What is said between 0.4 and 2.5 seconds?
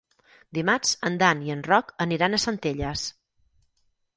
Dimarts en Dan i en Roc aniran a